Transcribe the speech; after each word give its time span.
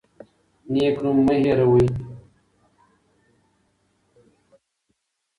نیک 0.71 0.95
نوم 1.03 1.17
مه 1.25 1.35
هیروئ. 1.43 1.85